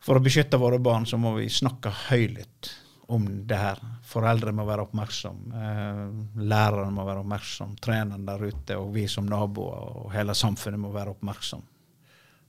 for 0.06 0.20
å 0.20 0.24
beskytte 0.24 0.60
våre 0.62 0.80
barn, 0.80 1.08
så 1.10 1.18
må 1.18 1.34
vi 1.40 1.50
snakke 1.50 1.92
høylytt 2.10 2.72
om 3.14 3.26
det 3.48 3.58
her. 3.58 3.82
Foreldre 4.06 4.54
må 4.54 4.66
være 4.68 4.86
oppmerksomme, 4.86 5.50
uh, 5.54 6.42
lærere 6.42 6.90
må 6.94 7.06
være 7.06 7.24
oppmerksomme, 7.26 7.78
treneren 7.82 8.26
der 8.28 8.46
ute, 8.46 8.78
og 8.78 8.94
vi 8.96 9.08
som 9.10 9.28
naboer 9.30 10.02
og 10.06 10.12
hele 10.14 10.38
samfunnet 10.38 10.82
må 10.82 10.94
være 10.94 11.16
oppmerksomme. 11.18 11.75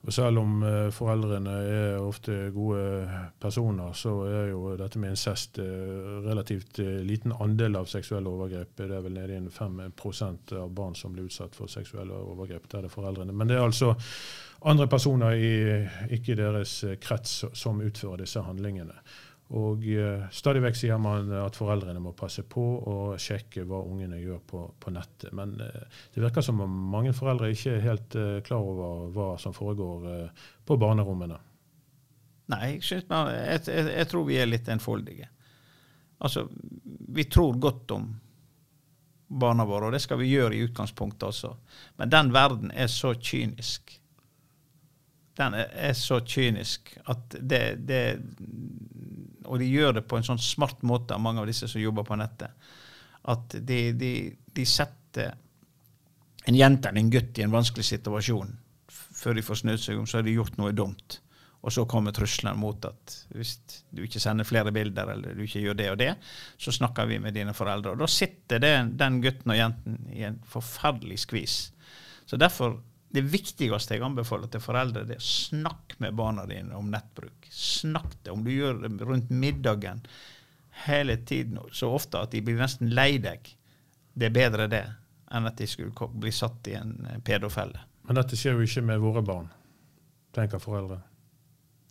Og 0.07 0.13
selv 0.15 0.39
om 0.39 0.61
uh, 0.63 0.89
foreldrene 0.95 1.53
er 1.67 1.97
ofte 1.99 2.35
gode 2.55 3.09
personer, 3.43 3.95
så 3.97 4.13
er 4.29 4.51
jo 4.53 4.77
dette 4.79 5.01
med 5.03 5.17
incest 5.17 5.59
uh, 5.59 6.21
relativt 6.27 6.79
uh, 6.79 7.01
liten 7.07 7.35
andel 7.43 7.81
av 7.81 7.89
seksuelle 7.91 8.31
overgrep. 8.31 8.77
Det 8.79 8.87
er 8.87 9.03
vel 9.03 9.17
nede 9.17 9.41
i 9.41 9.51
5% 9.51 10.55
av 10.61 10.71
barn 10.77 10.95
som 10.95 11.17
blir 11.17 11.27
utsatt 11.27 11.59
for 11.59 11.73
seksuelle 11.73 12.15
overgrep. 12.15 12.69
Det 12.71 12.85
er 12.85 12.93
foreldrene. 12.93 13.35
Men 13.35 13.51
det 13.51 13.59
er 13.59 13.67
altså 13.67 13.97
andre 14.67 14.87
personer 14.91 15.35
i 15.35 15.55
ikke 16.15 16.39
deres 16.39 16.79
krets 17.03 17.43
som 17.55 17.83
utfører 17.83 18.23
disse 18.23 18.43
handlingene. 18.47 18.95
Og 19.55 19.85
uh, 19.87 20.25
stadig 20.35 20.63
vekk 20.65 20.79
sier 20.79 20.99
man 20.99 21.31
at 21.39 21.59
foreldrene 21.59 22.03
må 22.03 22.17
passe 22.19 22.43
på 22.51 22.65
og 22.91 23.21
sjekke 23.23 23.63
hva 23.69 23.79
ungene 23.87 24.19
gjør 24.19 24.41
på, 24.43 24.63
på 24.83 24.95
nettet. 24.95 25.31
Men 25.37 25.55
uh, 25.61 26.01
det 26.15 26.25
virker 26.25 26.43
som 26.43 26.65
om 26.65 26.81
mange 26.97 27.15
foreldre 27.15 27.53
ikke 27.55 27.77
er 27.77 27.87
helt 27.87 28.19
uh, 28.19 28.41
klar 28.47 28.67
over 28.67 29.13
hva 29.15 29.29
som 29.39 29.55
foregår 29.55 30.09
på 30.67 30.79
barnerommene. 30.83 31.39
Nei, 32.51 32.77
jeg, 32.77 33.03
jeg, 33.07 33.63
jeg, 33.67 33.89
jeg, 33.91 34.07
tror 34.11 34.27
vi 34.27 34.39
er 34.39 34.51
litt 34.51 34.69
enfoldige. 34.71 35.31
Altså, 36.23 36.47
vi 37.15 37.27
tror 37.31 37.59
godt 37.61 37.91
om 37.97 38.07
barna 39.27 39.67
våre, 39.67 39.89
og 39.89 39.97
det 39.97 40.03
skal 40.05 40.21
vi 40.21 40.31
gjøre 40.31 40.55
i 40.55 40.65
utgangspunktet 40.67 41.27
også. 41.29 41.53
Men 41.99 42.13
den 42.13 42.33
verden 42.35 42.71
er 42.71 42.91
så 42.91 43.13
kynisk. 43.19 43.97
Den 45.37 45.57
er, 45.59 45.73
er 45.91 45.97
så 45.99 46.21
kynisk 46.25 46.95
at 47.11 47.37
det, 47.41 47.65
det 47.89 48.03
og 49.47 49.61
de 49.63 49.71
gjør 49.71 49.99
det 49.99 50.07
på 50.09 50.19
en 50.19 50.27
sånn 50.27 50.43
smart 50.43 50.83
måte, 50.87 51.19
mange 51.19 51.43
av 51.43 51.49
disse 51.51 51.69
som 51.71 51.83
jobber 51.83 52.07
på 52.07 52.19
nettet, 52.19 52.71
at 53.27 53.57
de, 53.59 53.81
de, 53.99 54.13
de 54.55 54.67
setter 54.69 55.35
en 56.47 56.55
jente 56.55 56.89
eller 56.89 57.03
en 57.03 57.11
gutt 57.11 57.39
i 57.39 57.45
en 57.47 57.55
vanskelig 57.55 57.87
situasjon. 57.89 58.53
Før 59.17 59.35
de 59.35 59.43
får 59.43 59.63
snudd 59.63 59.83
seg 59.83 59.99
om, 59.99 60.07
så 60.07 60.21
har 60.21 60.27
de 60.27 60.37
gjort 60.37 60.59
noe 60.61 60.75
dumt. 60.77 61.21
Og 61.67 61.73
så 61.75 61.83
kommer 61.91 62.15
truslene 62.15 62.55
mot 62.61 62.85
at 62.87 63.15
hvis 63.35 63.57
du 63.91 64.05
ikke 64.05 64.23
sender 64.23 64.47
flere 64.47 64.71
bilder, 64.75 65.09
eller 65.17 65.35
du 65.35 65.43
ikke 65.43 65.65
gjør 65.65 65.79
det 65.81 65.89
og 65.91 65.97
det, 65.99 66.13
så 66.63 66.75
snakker 66.75 67.09
vi 67.11 67.19
med 67.23 67.35
dine 67.35 67.55
foreldre. 67.57 67.97
Og 67.97 68.05
da 68.05 68.11
sitter 68.11 68.63
det, 68.63 68.75
den 69.01 69.19
gutten 69.25 69.51
og 69.51 69.59
jenten 69.59 69.97
i 70.15 70.23
en 70.29 70.39
forferdelig 70.47 71.25
skvis. 71.25 71.57
Så 72.27 72.39
derfor 72.39 72.79
det 73.15 73.23
viktigste 73.23 73.97
jeg 73.97 74.05
anbefaler 74.05 74.51
til 74.53 74.63
foreldre, 74.63 75.05
det 75.07 75.17
er 75.17 75.23
å 75.23 75.27
snakke 75.27 76.01
med 76.03 76.17
barna 76.19 76.45
dine 76.49 76.77
om 76.77 76.89
nettbruk. 76.93 77.49
Snakk 77.53 78.17
det. 78.23 78.33
Om 78.35 78.45
du 78.45 78.53
gjør 78.53 78.83
det 78.83 79.07
rundt 79.07 79.31
middagen 79.31 80.03
hele 80.87 81.17
tiden, 81.17 81.59
så 81.73 81.93
ofte 81.97 82.21
at 82.21 82.35
de 82.35 82.43
blir 82.45 82.59
nesten 82.61 82.91
lei 82.95 83.17
deg. 83.23 83.49
Det 84.13 84.29
er 84.29 84.35
bedre 84.35 84.67
det 84.73 84.85
enn 85.35 85.49
at 85.49 85.59
de 85.59 85.67
skulle 85.69 86.09
bli 86.13 86.33
satt 86.33 86.69
i 86.71 86.77
en 86.79 86.97
eh, 87.11 87.21
pedofelle. 87.25 87.81
Men 88.07 88.21
dette 88.21 88.39
skjer 88.39 88.55
jo 88.55 88.67
ikke 88.67 88.85
med 88.87 89.03
våre 89.03 89.23
barn, 89.27 89.49
tenker 90.35 90.63
foreldre. 90.63 91.01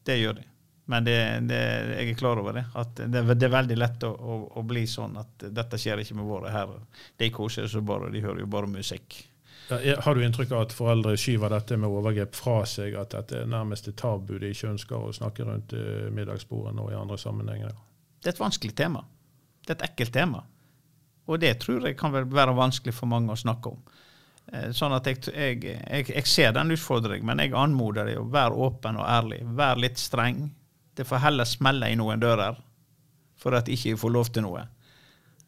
Det 0.05 0.19
gjør 0.19 0.38
de. 0.38 0.45
Men 0.86 1.05
det, 1.05 1.17
det, 1.50 1.60
jeg 1.98 2.12
er 2.12 2.17
klar 2.19 2.39
over 2.39 2.53
det. 2.53 2.65
At 2.77 3.00
det, 3.01 3.24
det 3.34 3.48
er 3.48 3.55
veldig 3.55 3.77
lett 3.77 4.03
å, 4.05 4.12
å, 4.13 4.36
å, 4.60 4.63
bli 4.67 4.86
sånn 4.88 5.17
at 5.17 5.48
dette 5.50 5.79
skjer 5.81 6.03
ikke 6.03 6.17
med 6.19 6.29
våre 6.29 6.53
herrer. 6.53 6.84
De 7.17 7.31
koser 7.34 7.67
seg 7.72 7.84
bare, 7.88 8.12
de 8.13 8.22
hører 8.24 8.43
jo 8.43 8.51
bare 8.53 8.69
musikk. 8.69 9.17
Har 9.69 10.15
du 10.15 10.22
inntrykk 10.22 10.51
av 10.53 10.65
at 10.67 10.74
foreldre 10.75 11.15
skyver 11.17 11.50
dette 11.50 11.77
med 11.81 11.89
overgrep 11.89 12.36
fra 12.38 12.60
seg, 12.69 12.93
at 13.00 13.15
dette 13.15 13.39
er 13.41 13.50
nærmest 13.50 13.88
et 13.89 13.98
tabu 13.98 14.36
de 14.38 14.51
ikke 14.53 14.72
ønsker 14.75 15.07
å 15.07 15.13
snakke 15.15 15.48
rundt 15.48 15.74
uh, 15.74 16.05
middagsbordet 16.13 16.77
og 16.77 16.91
i 16.93 16.98
andre 17.00 17.17
sammenhenger? 17.17 17.74
Det 18.22 18.29
er 18.29 18.36
et 18.36 18.43
vanskelig 18.43 18.75
tema. 18.77 19.01
Det 19.65 19.74
er 19.74 19.79
et 19.79 19.88
ekkelt 19.89 20.13
tema. 20.13 20.43
Og 21.25 21.41
det 21.41 21.55
tror 21.63 21.88
jeg 21.88 21.98
kan 21.98 22.13
være 22.13 22.53
vanskelig 22.57 22.93
for 22.93 23.10
mange 23.10 23.34
å 23.34 23.39
snakke 23.39 23.74
om. 23.74 23.81
Eh, 24.53 24.69
sånn 24.77 24.93
at 24.93 25.07
jeg, 25.10 25.24
jeg, 25.34 25.57
jeg, 25.65 26.10
jeg 26.12 26.29
ser 26.29 26.53
den 26.53 26.75
utfordringen, 26.75 27.25
men 27.25 27.41
jeg 27.41 27.55
anmoder 27.57 28.12
deg 28.12 28.22
å 28.22 28.27
være 28.29 28.60
åpen 28.67 29.00
og 29.01 29.07
ærlig. 29.10 29.41
Vær 29.57 29.81
litt 29.81 29.98
streng. 30.01 30.45
Det 30.95 31.07
får 31.07 31.24
heller 31.25 31.50
smelle 31.50 31.89
i 31.89 31.98
noen 31.98 32.22
dører 32.22 32.60
for 33.41 33.57
at 33.57 33.69
ikke 33.72 33.98
får 34.00 34.13
lov 34.13 34.29
til 34.34 34.45
noe. 34.45 34.67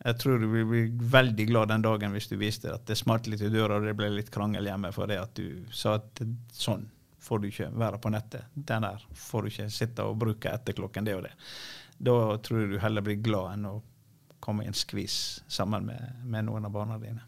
Jeg 0.04 0.20
tror 0.22 0.39
du 0.39 0.48
vil 0.51 0.68
bli 0.70 0.84
veldig 1.12 1.48
glad 1.50 1.72
den 1.72 1.86
dagen 1.86 2.13
hvis 2.13 2.30
du 2.30 2.36
viste 2.38 2.70
at 2.74 2.86
det 2.88 3.00
smalt 3.00 3.27
litt 3.27 3.42
i 3.42 3.50
døra 3.50 3.80
og 3.80 3.88
det 3.88 3.96
ble 3.98 4.12
litt 4.13 4.30
krangel 4.34 4.70
hjemme 4.70 4.92
for 4.96 5.10
det 5.10 5.18
at 5.22 5.34
du 5.38 5.66
sa 5.74 5.98
at 5.98 6.22
sånn 6.54 6.86
får 7.27 7.42
du 7.42 7.48
ikke 7.50 7.72
være 7.75 8.00
på 8.00 8.12
nettet. 8.13 8.54
Den 8.54 8.86
der 8.86 9.04
får 9.18 9.44
du 9.44 9.51
ikke 9.51 9.70
sitte 9.74 10.06
og 10.06 10.20
bruke 10.22 10.54
etter 10.54 10.77
klokken 10.77 11.08
det 11.08 11.18
og 11.18 11.25
det. 11.25 11.34
Da 11.98 12.13
tror 12.46 12.62
jeg 12.62 12.75
du 12.75 12.77
heller 12.82 13.04
blir 13.04 13.20
glad 13.25 13.58
enn 13.58 13.72
å 13.72 13.80
komme 14.39 14.63
i 14.63 14.70
en 14.70 14.77
skvis 14.77 15.42
sammen 15.50 15.89
med, 15.89 16.22
med 16.24 16.48
noen 16.48 16.70
av 16.70 16.72
barna 16.72 17.00
dine. 17.01 17.25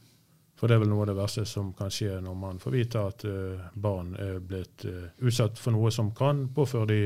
For 0.59 0.67
det 0.67 0.75
er 0.75 0.83
vel 0.83 0.91
noe 0.91 1.05
av 1.05 1.09
det 1.09 1.17
verste 1.17 1.45
som 1.47 1.71
kan 1.75 1.91
skje 1.91 2.19
når 2.21 2.35
man 2.35 2.57
får 2.59 2.75
vite 2.75 3.03
at 3.11 3.25
uh, 3.25 3.69
barn 3.79 4.11
er 4.19 4.41
blitt 4.43 4.83
uh, 4.85 5.07
utsatt 5.23 5.59
for 5.59 5.75
noe 5.75 5.91
som 5.95 6.11
kan 6.15 6.45
påføre 6.55 6.89
de 6.91 7.01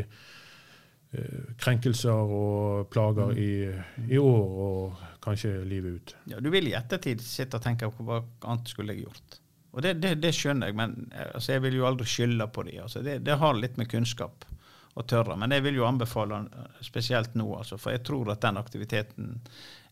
krenkelser 1.61 2.33
og 2.37 2.89
plager 2.93 3.33
mm. 3.33 3.39
i, 3.39 4.13
i, 4.15 4.17
år 4.17 4.57
og 4.65 5.03
kanskje 5.23 5.59
livet 5.67 5.99
ut. 5.99 6.15
Ja, 6.31 6.39
Du 6.39 6.49
vil 6.53 6.67
i 6.67 6.75
ettertid 6.77 7.21
sitte 7.21 7.59
og 7.59 7.65
tenke 7.65 7.89
på 7.93 8.05
hva 8.07 8.23
annet 8.41 8.71
skulle 8.71 8.95
jeg 8.95 9.05
gjort. 9.05 9.39
Og 9.73 9.81
det, 9.81 9.95
det, 10.01 10.15
det 10.21 10.33
skjønner 10.37 10.69
jeg, 10.69 10.77
men 10.77 10.95
altså, 11.33 11.55
jeg 11.55 11.63
vil 11.65 11.79
jo 11.79 11.87
aldri 11.89 12.05
skylde 12.09 12.47
på 12.53 12.65
dem. 12.67 12.83
Altså, 12.85 13.01
det, 13.05 13.19
det, 13.25 13.39
har 13.41 13.57
litt 13.57 13.79
med 13.79 13.89
kunnskap 13.89 14.45
å 14.93 15.05
tørre. 15.09 15.37
Men 15.39 15.53
jeg 15.55 15.65
vil 15.65 15.79
jo 15.79 15.87
anbefale 15.87 16.43
spesielt 16.85 17.33
nå, 17.39 17.47
altså, 17.57 17.79
for 17.81 17.95
jeg 17.95 18.03
tror 18.05 18.33
at 18.35 18.43
den 18.45 18.61
aktiviteten 18.61 19.35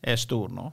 er 0.01 0.22
stor 0.22 0.54
nå 0.54 0.70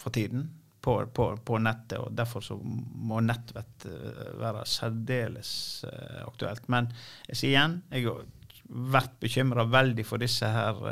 for 0.00 0.14
tiden. 0.14 0.48
På, 0.84 0.98
på, 1.06 1.30
på, 1.40 1.58
nettet, 1.64 1.96
og 1.96 2.10
derfor 2.12 2.42
så 2.44 2.58
må 2.60 3.22
nettvett 3.24 3.86
eh, 3.88 4.34
være 4.36 4.66
særdeles 4.68 5.52
aktuelt. 6.26 6.66
Men 6.68 6.90
jeg 7.30 7.38
sier 7.40 7.54
igjen, 7.54 7.78
jeg 7.88 8.10
vært 8.68 9.18
bekymra 9.20 9.64
veldig 9.68 10.04
for 10.08 10.22
disse 10.22 10.48
her 10.48 10.82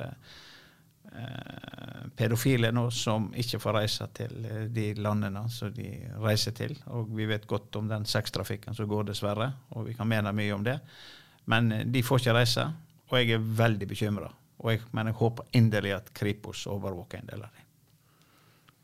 Eh, 1.16 2.08
pedofile 2.16 2.70
nå 2.72 2.86
som 2.90 3.26
ikke 3.36 3.58
får 3.60 3.74
reise 3.76 4.06
til 4.16 4.46
eh, 4.48 4.62
de 4.72 4.84
landene 4.96 5.42
som 5.52 5.72
de 5.74 5.90
reiser 6.22 6.54
til. 6.56 6.72
Og 6.96 7.10
vi 7.12 7.26
vet 7.28 7.44
godt 7.48 7.76
om 7.76 7.90
den 7.90 8.06
sextrafikken 8.08 8.76
som 8.76 8.88
går, 8.88 9.10
dessverre, 9.10 9.50
og 9.76 9.90
vi 9.90 9.96
kan 9.98 10.08
mene 10.08 10.32
mye 10.32 10.54
om 10.56 10.64
det. 10.64 10.78
Men 11.52 11.68
eh, 11.72 11.84
de 11.84 12.04
får 12.06 12.22
ikke 12.22 12.36
reise, 12.38 12.64
og 13.10 13.18
jeg 13.18 13.34
er 13.36 13.50
veldig 13.60 13.90
bekymra. 13.90 14.30
Men 14.94 15.10
jeg 15.10 15.18
håper 15.18 15.52
inderlig 15.58 15.92
at 15.96 16.12
Kripos 16.16 16.64
overvåker 16.70 17.20
en 17.20 17.28
del 17.32 17.44
av 17.44 17.50
dem. 17.50 17.61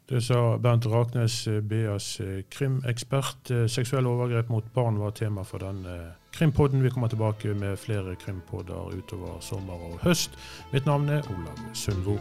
Det 0.09 0.23
sa 0.25 0.57
Bernt 0.57 0.87
Raknes, 0.87 1.49
BAs 1.69 2.21
krimekspert. 2.51 3.51
Seksuelle 3.69 4.09
overgrep 4.09 4.49
mot 4.49 4.65
barn 4.75 4.97
var 5.01 5.11
tema 5.11 5.45
for 5.45 5.61
denne 5.61 6.15
krimpodden. 6.33 6.83
Vi 6.83 6.91
kommer 6.91 7.09
tilbake 7.13 7.53
med 7.55 7.77
flere 7.77 8.17
krimpodder 8.17 8.97
utover 8.97 9.41
sommer 9.41 9.75
og 9.75 10.01
høst. 10.03 10.31
Mitt 10.73 10.87
navn 10.87 11.09
er 11.09 11.29
Olav 11.29 11.61
Sundvo. 11.75 12.17